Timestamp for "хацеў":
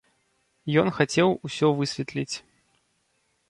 0.97-1.29